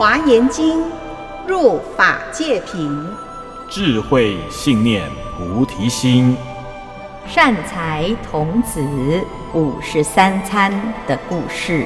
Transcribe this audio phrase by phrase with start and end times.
[0.00, 0.82] 华严经，
[1.46, 3.06] 入法界品，
[3.68, 6.34] 智慧信念菩提心，
[7.26, 8.80] 善财童子
[9.52, 10.72] 五十三参
[11.06, 11.84] 的故事。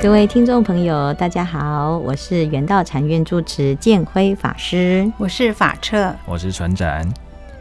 [0.00, 7.06] 各位听众朋友，大家好，我是圆道禅院住持建辉法师，我是法彻，我是传展。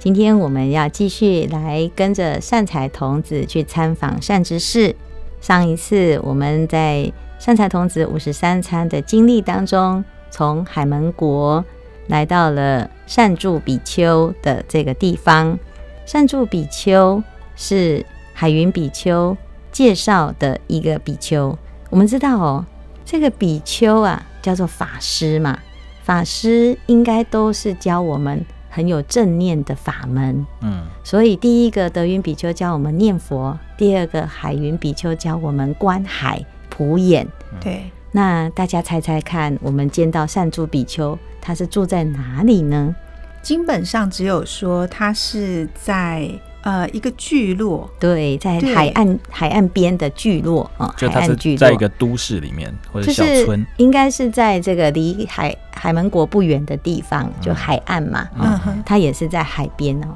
[0.05, 4.95] 今天我们要继续来跟着善财童子去参访善知识。
[5.41, 11.65] 上一次我们在善财童子五十三参的经历当中，从海门国
[12.05, 15.57] 来到了善住比丘的这个地方。
[16.05, 17.23] 善住比丘
[17.55, 19.35] 是海云比丘
[19.71, 21.57] 介绍的一个比丘。
[21.89, 22.63] 我们知道哦，
[23.03, 25.57] 这个比丘啊叫做法师嘛，
[26.03, 28.45] 法师应该都是教我们。
[28.75, 37.25] 很有正念的法门，嗯，所以第一个德云比丘教我们念佛，第二个海云比丘教我们观海普眼。
[37.61, 42.93] 对，那大家猜猜看，我们见到善住比丘，他是住在哪里呢？
[43.41, 46.29] 基本上只有说他是在。
[46.65, 58.57] 呃，一个聚落，对，在海岸海岸边的聚落啊，就它是在一个都市里面或者小村，应该是在这个离海海门国不远的地方，就海岸嘛，嗯。
[58.61, 60.07] 哼，它也是在海边哦。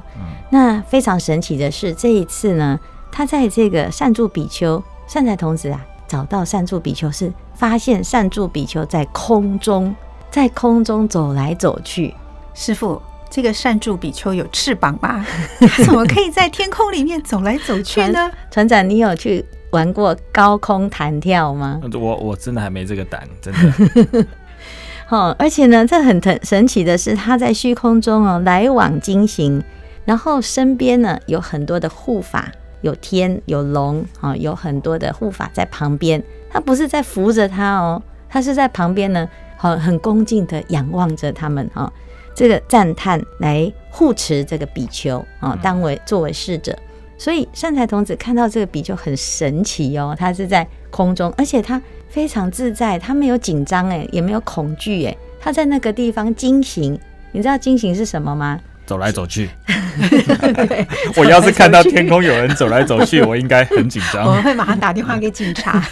[0.50, 2.80] 那非常神奇的是，这一次呢，
[3.12, 9.94] 他在这个善住比丘善财童子啊，找到善住比丘是发现善住比丘在空中，
[10.32, 12.12] 在空中走来走去，
[12.54, 13.00] 师父。
[13.30, 15.24] 这个善住比丘有翅膀吗？
[15.60, 18.30] 他怎么可以在天空里面走来走去呢？
[18.50, 21.80] 船长，你有去玩过高空弹跳吗？
[21.94, 24.26] 我我真的还没这个胆，真的。
[25.08, 29.62] 哦，而且呢，这很神神奇的是，他在虚空中哦来往经行，
[30.04, 32.50] 然后身边呢有很多的护法，
[32.82, 36.22] 有天有龙啊，有很多的护法在旁边。
[36.52, 41.92] 他不是在扶着他哦，他是在旁边呢，很很恭敬的仰望着他们哈。
[42.34, 46.76] 这个赞叹来护持这个比丘啊，当为作为侍者，
[47.18, 56.98] 所以善财童子看到这个比丘很神奇哦，他是在空中，而且他非常自在，他没有紧张哎，也没有恐惧哎，他在那个地方经行，
[57.32, 58.58] 你知道经行是什么吗？
[58.86, 59.48] 走来走去。
[61.16, 65.84] 我要是看到天空有人走来走去， 我应该很紧张，我会马上打电话给警察。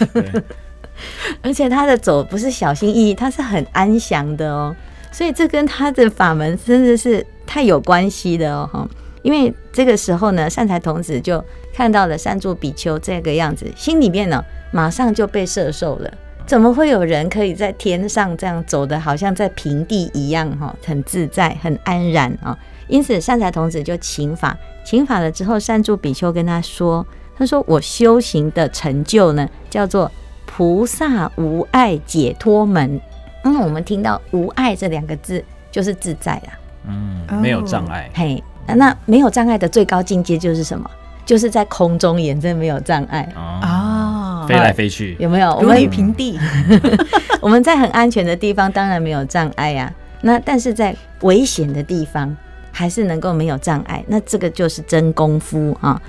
[1.41, 4.75] 而且他的走不是小心翼翼，他是很安详的哦。
[5.11, 8.87] 所以这跟他的法门真的是太有关系的哦，
[9.21, 11.43] 因为这个时候呢，善财童子就
[11.73, 16.13] 看到了善住比丘这个样子，心里面呢马上就被摄受了。
[16.45, 22.57] 怎么会有人可以在天上这样走的，好像在平地一样哈，很自在，很安然啊？
[22.87, 27.05] 因此善财童子就请法，请法了之后，善住比丘跟他说
[27.37, 30.11] ：“他说我修行的成就呢，叫做
[30.47, 32.99] 菩萨无爱解脱门。”
[33.45, 36.51] 因为我们听到“无碍”这两个字，就是自在啊，
[36.87, 38.09] 嗯，没有障碍。
[38.13, 40.89] 嘿，那没有障碍的最高境界就是什么？
[41.25, 45.53] 就是在空中也真没有障碍哦，飞来飞去有没有？
[45.55, 46.39] 我们平地。
[47.39, 52.35] 我们在很安全的地方当然没有障碍呀，那但是在危险的地方
[52.71, 56.01] 还是能够没有障碍，那这个就是真功夫啊。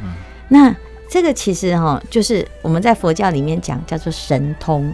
[0.49, 0.75] 那
[1.09, 4.91] 这个其实哈，就是我们在佛教里面讲叫做神通。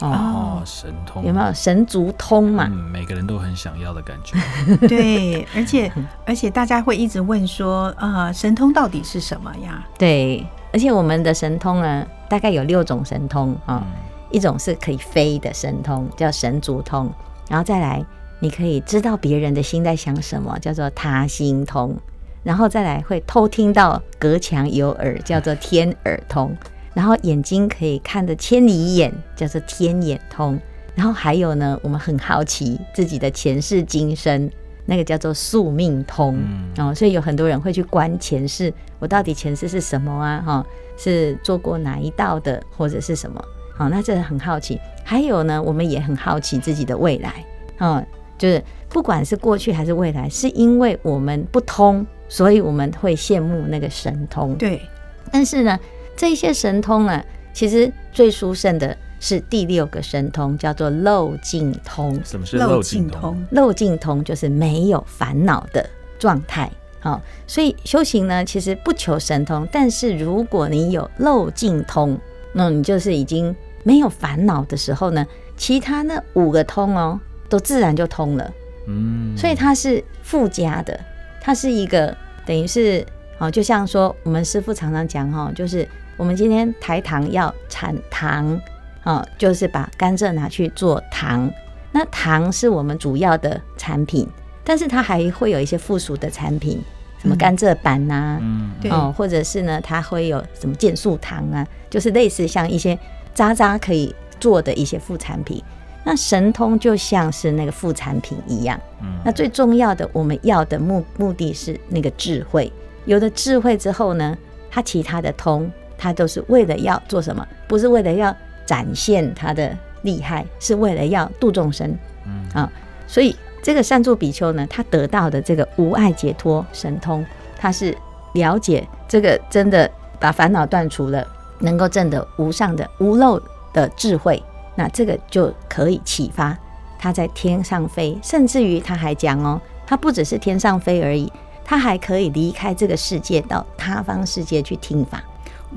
[0.00, 2.66] 哦，神通有没有神足通嘛？
[2.70, 4.36] 嗯，每个人都很想要的感觉。
[4.88, 5.92] 对，而且
[6.26, 9.86] 而且大家会一直问说，呃，神通到底是什么呀？
[9.98, 13.82] 对，而且我们的神通呢，大概有六种神通啊。
[13.84, 13.86] 嗯、
[14.30, 17.12] 一种是可以飞的神通，叫神足通，
[17.48, 18.04] 然后再来，
[18.38, 21.94] 你可以知道别人的心在想什么，叫做他心通，
[22.42, 26.56] 然后再来会偷听到隔墙有耳，叫做天耳通。
[26.94, 30.58] 然后眼睛可以看得千里眼，叫做天眼通。
[30.96, 34.50] 然后还有呢，我们很好奇自己的前世今生，
[34.84, 36.36] 那个叫做宿命通。
[36.76, 40.42] 嗯、哦，所以有很多人会去观前世，我到底前世是什么啊？
[40.44, 40.66] 哈、哦，
[40.98, 43.42] 是做过哪一道的，或者是什么？
[43.76, 44.78] 好、哦，那这很好奇。
[45.04, 47.44] 还有呢，我们也很好奇自己的未来。
[47.78, 48.04] 哦，
[48.36, 54.56] 就是不管是过去还是未来，是因为我们不通，所以我们会羡慕那个神通。
[54.56, 54.82] 对，
[55.30, 55.78] 但是呢。
[56.20, 57.24] 这些神通啊，
[57.54, 62.20] 其实最殊胜的是第六个神通，叫做漏尽通。
[62.22, 63.42] 什么是漏尽通？
[63.52, 65.88] 漏尽通就是没有烦恼的
[66.18, 66.70] 状态。
[67.00, 72.18] 好，所以修行呢，其实不求神通，但是如果你有漏尽通，
[72.52, 75.26] 那你就是已经没有烦恼的时候呢，
[75.56, 77.18] 其他那五个通哦，
[77.48, 78.52] 都自然就通了。
[78.86, 81.00] 嗯，所以它是附加的，
[81.40, 82.14] 它是一个
[82.44, 83.02] 等于是。
[83.42, 85.88] 哦，就像说我们师父常常讲哈，就是
[86.20, 88.60] 我们今天台糖要产糖，
[89.04, 91.50] 哦，就是把甘蔗拿去做糖。
[91.92, 94.28] 那糖是我们主要的产品，
[94.62, 96.78] 但是它还会有一些附属的产品，
[97.22, 102.96] 什么甘蔗板呐、啊，嗯，哦，或者是呢，它会有什么健素糖啊，就是类似像一些
[103.32, 105.64] 渣渣可以做的一些副产品。
[106.04, 112.70] 那神通就像是那个副产品一样，嗯，那最重要的我们要的目目的是那个智慧，
[113.06, 114.36] 有了智慧之后呢，
[114.70, 115.70] 它其他的通，
[116.00, 117.46] 它都是为了要做什么？
[117.68, 119.76] 不是为了要展现他的。
[120.02, 121.94] 厉害是为了要度众生，
[122.24, 122.72] 嗯啊，
[123.06, 127.22] 所以这个善住比丘呢，他得到的这个无爱解脱神通，
[127.58, 127.94] 他是
[128.32, 131.22] 了解这个真的把烦恼断除了，
[131.58, 133.38] 能够证得无上的无漏
[133.74, 134.42] 的智慧，
[134.74, 136.56] 那这个就可以启发
[136.98, 141.30] 他在天上飞，甚至于他还讲哦，他不只是天上飞而已，
[141.62, 145.22] 他还可以离开这个世界到他方世界去听法。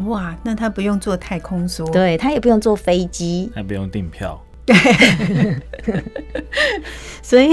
[0.06, 4.75] 哇，那他不用坐太空梭，对，他也不用坐飞机，他不用订票，对，
[7.22, 7.50] 所以，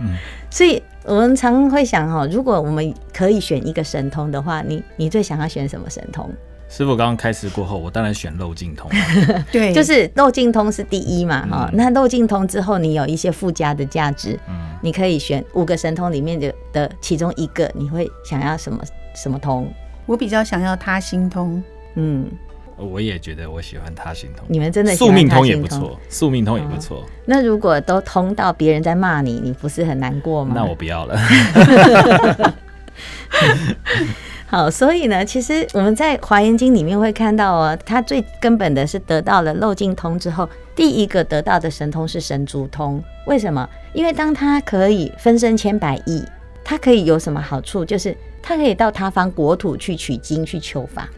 [0.00, 0.16] 嗯、
[0.50, 6.30] 所以我们常会想哈，如果我们可以选一个神通的话，你你最想要选什么神通？
[6.66, 8.90] 师傅刚刚开始过后，我当然选漏尽通，
[9.52, 11.68] 对，就是漏尽通是第一嘛哈。
[11.70, 18.82] 嗯、那漏尽通之后，你有一些附加的价值，嗯，你可以选五个神通里面的的其中一个，你会想要什么
[19.14, 19.72] 什么通？
[20.06, 21.62] 我比较想要他心通。
[21.94, 22.30] 嗯，
[22.76, 24.44] 我也觉得我喜欢他行通。
[24.48, 27.04] 你们真的宿命通也不错，宿命通也不错。
[27.24, 30.54] 那如果都通到别人在骂你，你不是很难过吗？
[30.56, 31.16] 那我不要了。
[34.46, 43.02] 好，所以呢，其实我们在《华严经》里面会看到哦，他最根本的是得到了漏尽通之后，第一个得到的神通是神足通。
[43.26, 43.68] 为什么？
[43.92, 46.22] 因为当他可以分身千百亿，
[46.62, 47.84] 他可以有什么好处？
[47.84, 51.08] 就是他可以到他方国土去取经去求法。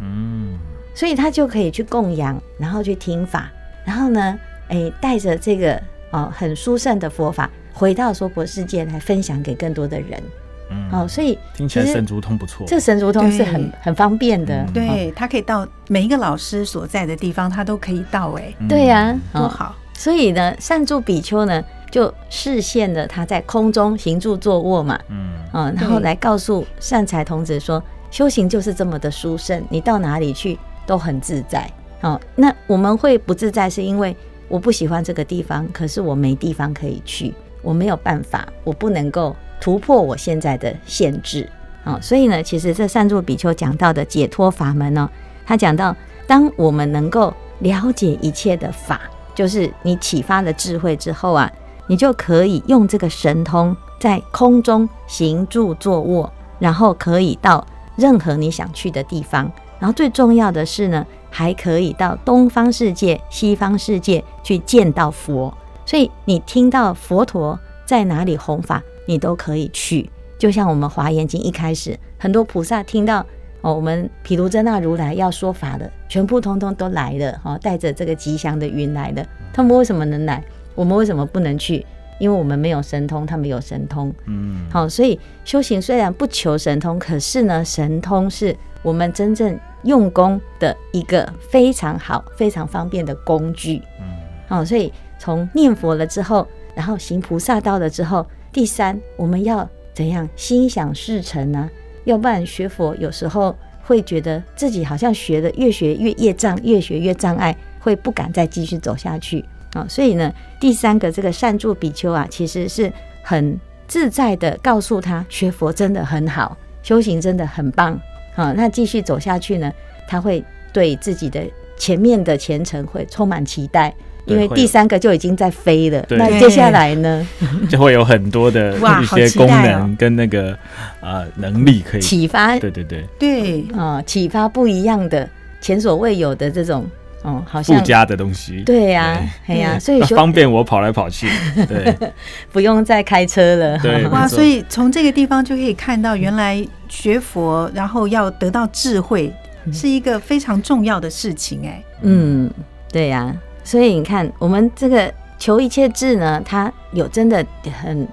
[0.00, 0.58] 嗯，
[0.94, 3.50] 所以他就可以去供养，然后去听法，
[3.84, 4.38] 然后呢，
[4.68, 5.80] 哎、欸，带着这个
[6.10, 10.22] 哦很殊胜的佛法回到娑婆世界来分享给更多的人。
[10.70, 14.62] 嗯，哦，所以听起来神足通不错，这神足通是很很方便的。
[14.68, 18.30] 嗯、对，他可以到每一个老师所在的地方，他都可以到。
[18.32, 19.74] 哎，对呀，多好。
[19.94, 27.82] 所以呢，善住比丘呢就示现了他在空中行住坐卧嘛，嗯，嗯，然后来告诉善财童子说。
[28.10, 31.70] 修行就是这么的殊胜，你到哪里去都很自在。
[32.02, 34.16] 哦，那我们会不自在，是因为
[34.48, 41.48] 我不喜欢这个地方，可是我没地方可以去，我没有办法，我不能够突破我现在的限制。
[41.84, 45.08] 哦，所以呢，其实这善住比丘讲到的解脱法门呢，
[45.46, 45.94] 他讲到，
[46.26, 49.00] 当我们能够了解一切的法，
[49.34, 51.50] 就是你启发了智慧之后啊，
[51.86, 57.66] 你就可以用这个神通在空中行住坐卧，然后可以到。
[58.00, 65.52] 任何你想去的地方，然后最重要的是呢，还可以到东方世界、西方世界去见到佛。
[65.84, 70.08] 所以你听到佛陀在哪里弘法，你都可以去。
[70.38, 73.24] 就像我们华严经一开始，很多菩萨听到
[73.60, 79.26] 哦，我们毗卢遮那如来要说法的，全部通通都来了，哦，带着这个吉祥的云来的。
[79.52, 80.42] 他们为什么能来？
[80.74, 81.84] 我们为什么不能去？
[82.20, 94.06] 因为我们没有神通，他们有神通，嗯，好，所以修行虽然不求神通，可是呢，神通是我们真正用功的一个非常好、非常方便的工具，嗯，
[94.46, 101.68] 好，所以从念佛了之后，然后行菩萨道了之后，第三，我们要怎样心想事成呢？
[102.04, 109.44] 要不然学佛有时候会觉得自己好像学的越学越业障，越学越障碍，会不敢再继续走下去。
[109.74, 117.98] 啊，所以呢，第三个这个善助比丘啊，其实是很自在的告诉他，学佛真的很好，修行真的很棒。
[118.34, 119.70] 啊，那继续走下去呢，
[120.08, 121.42] 他会对自己的
[121.76, 126.04] 前面的前程会充满期待，因为第三个就已经在飞了。
[126.10, 127.26] 那接下来呢，
[127.68, 130.56] 就会有很多的一些功能跟那个
[131.00, 132.58] 啊能力可以启发。
[132.58, 135.28] 对对对对啊，启发不一样的
[135.60, 136.88] 前所未有的这种。
[137.22, 141.28] 哦，好像附加的东西，对呀，哎呀，所以方便我跑来跑去，
[141.68, 141.94] 对，
[142.50, 149.32] 不用再开车了，对，哇，所以从这个地方就可以看到，原来学佛然后要得到智慧
[149.72, 152.50] 是一个非常重要的事情，哎，嗯，
[152.90, 157.44] 对呀，所以你看，我们这个求一切智呢，它有真的
[157.82, 158.08] 很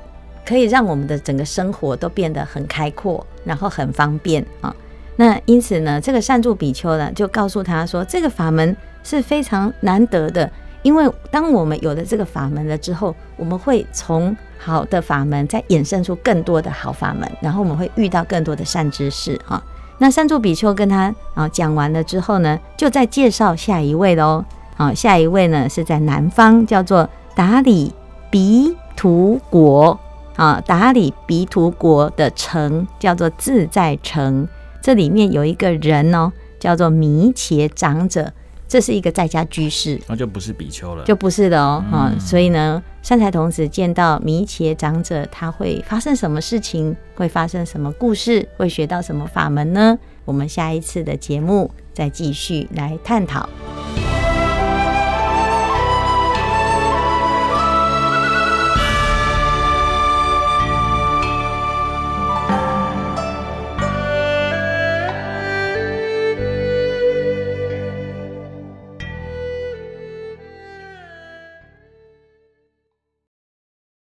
[0.46, 4.76] 可以让我们的整个生活都变得很开阔，然后很方便啊。
[5.18, 10.50] 那因此呢，这个善助比丘呢，就告诉他说，这个法门是非常难得的，
[10.84, 19.62] 因为当我们有了这个法门了之后，我们会从好的法门再衍生出更多的好法门，然后我们会遇到更多的善知识啊。
[20.00, 24.46] 那善助比丘跟他啊讲完了之后呢，就再介绍下一位喽。
[24.76, 27.92] 好，下一位呢是在南方，叫做达里
[28.30, 30.00] 毗荼国
[30.36, 34.48] 啊，达里毗荼国的城叫做自在城，
[34.82, 38.32] 这里面有一个人哦，叫做弥茄长者。
[38.70, 41.82] 这是一个在家居士，那就不是比丘了，就不是的哦。
[41.90, 46.94] 啊、嗯，所以呢，善财童子见到弥茄长者，他会发生什么事情？
[47.16, 48.46] 会发生什么故事？
[48.58, 49.98] 会学到什么法门呢？
[50.26, 53.48] 我们下一次的节目再继续来探讨。